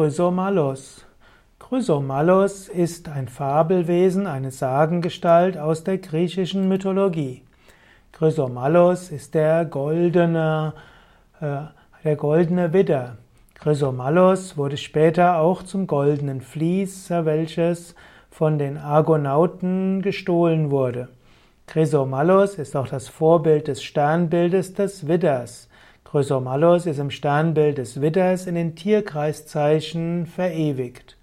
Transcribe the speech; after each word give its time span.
Chrysomalus. 0.00 1.04
Chrysomalus 1.58 2.68
ist 2.68 3.10
ein 3.10 3.28
Fabelwesen, 3.28 4.26
eine 4.26 4.50
Sagengestalt 4.50 5.58
aus 5.58 5.84
der 5.84 5.98
griechischen 5.98 6.68
Mythologie. 6.68 7.42
Chrysomalus 8.10 9.10
ist 9.10 9.34
der 9.34 9.66
goldene, 9.66 10.72
äh, 11.42 11.64
der 12.02 12.16
goldene 12.16 12.72
Widder. 12.72 13.18
Chrysomalus 13.52 14.56
wurde 14.56 14.78
später 14.78 15.36
auch 15.36 15.64
zum 15.64 15.86
goldenen 15.86 16.40
Vlies, 16.40 17.10
welches 17.10 17.94
von 18.30 18.58
den 18.58 18.78
Argonauten 18.78 20.00
gestohlen 20.00 20.70
wurde. 20.70 21.08
Chrysomalus 21.66 22.54
ist 22.54 22.74
auch 22.74 22.88
das 22.88 23.10
Vorbild 23.10 23.68
des 23.68 23.82
Sternbildes 23.82 24.72
des 24.72 25.06
Widders. 25.08 25.68
Chrysomalus 26.10 26.86
ist 26.86 26.98
im 26.98 27.12
Sternbild 27.12 27.78
des 27.78 28.00
Widders 28.00 28.48
in 28.48 28.56
den 28.56 28.74
Tierkreiszeichen 28.74 30.26
verewigt. 30.26 31.16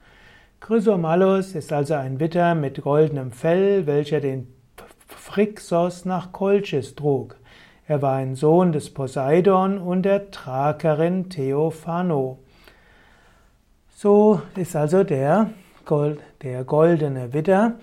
Chrysomalus 0.62 1.56
ist 1.56 1.74
also 1.74 1.96
ein 1.96 2.22
Widder 2.22 2.56
mit 2.56 2.82
goldenem 2.82 3.34
Fell, 3.34 3.86
welcher 3.86 4.22
den 4.22 4.48
Phrixos 5.10 6.06
nach 6.06 6.32
Kolchis 6.32 6.96
trug. 6.96 7.36
Er 7.86 8.02
war 8.02 8.16
ein 8.16 8.36
Sohn 8.36 8.72
des 8.72 8.94
Poseidon 8.94 9.78
und 9.78 10.04
der 10.04 10.32
Thrakerin 10.32 11.30
Theophano. 11.30 12.40
So 13.94 14.42
ist 14.56 14.74
also 14.74 15.04
der, 15.04 15.50
Gold, 15.84 16.22
der 16.44 16.64
goldene 16.64 17.34
Widder 17.34 17.74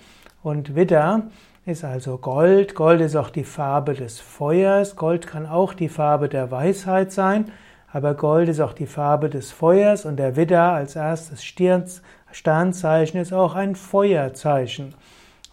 und 0.42 0.74
Widder 0.74 1.24
ist 1.66 1.84
also 1.84 2.18
Gold. 2.18 2.74
Gold 2.74 3.00
ist 3.00 3.16
auch 3.16 3.30
die 3.30 3.44
Farbe 3.44 3.94
des 3.94 4.20
Feuers. 4.20 4.96
Gold 4.96 5.26
kann 5.26 5.46
auch 5.46 5.72
die 5.72 5.88
Farbe 5.88 6.28
der 6.28 6.50
Weisheit 6.50 7.10
sein, 7.10 7.50
aber 7.90 8.14
Gold 8.14 8.48
ist 8.50 8.60
auch 8.60 8.74
die 8.74 8.86
Farbe 8.86 9.30
des 9.30 9.50
Feuers 9.50 10.04
und 10.04 10.16
der 10.16 10.36
Widder 10.36 10.72
als 10.72 10.94
erstes 10.96 11.42
Sternzeichen 11.44 13.18
ist 13.18 13.32
auch 13.32 13.54
ein 13.54 13.76
Feuerzeichen. 13.76 14.94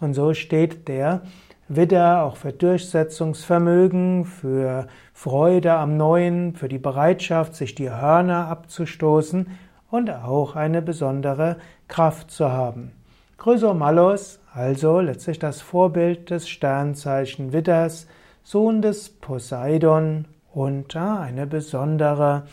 Und 0.02 0.14
so 0.14 0.34
steht 0.34 0.90
der 0.90 1.22
Widder 1.70 2.24
auch 2.24 2.36
für 2.36 2.52
Durchsetzungsvermögen, 2.52 4.26
für 4.26 4.88
Freude 5.14 5.74
am 5.74 5.96
Neuen, 5.96 6.56
für 6.56 6.68
die 6.68 6.80
Bereitschaft, 6.80 7.56
sich 7.56 7.76
die 7.76 7.90
Hörner 7.90 8.48
abzustoßen 8.48 9.48
und 9.90 10.10
auch 10.10 10.58
eine 10.58 10.82
besondere 10.82 11.56
Kraft 11.88 12.32
zu 12.32 12.52
haben. 12.52 12.92
Chrysomallos, 13.38 14.41
also 14.54 15.00
letztlich 15.00 15.40
das 15.40 15.62
Vorbild 15.62 16.30
des 16.30 16.50
Sternzeichen 16.50 17.54
Widders, 17.54 18.08
Sohn 18.44 18.82
des 18.82 19.10
Poseidon 19.10 20.26
und 20.54 20.96
eine 20.96 21.48
besondere 21.48 22.44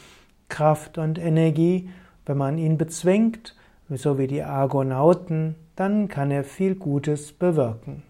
Kraft 0.49 0.99
und 0.99 1.19
Energie. 1.19 1.91
Wenn 2.25 2.39
man 2.39 2.59
ihn 2.59 2.79
bezwingt, 2.79 3.57
so 3.89 4.19
wie 4.19 4.27
die 4.27 4.43
Argonauten, 4.43 5.57
dann 5.77 6.09
kann 6.09 6.31
er 6.31 6.45
viel 6.45 6.75
Gutes 6.75 7.33
bewirken. 7.33 8.03